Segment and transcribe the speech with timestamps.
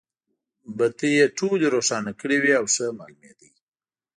[0.77, 3.49] بټۍ یې ټولې روښانه کړې وې او ښه مالومېدې.